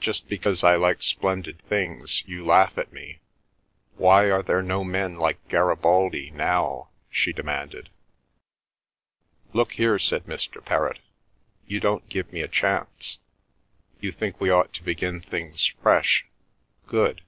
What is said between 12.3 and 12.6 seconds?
me a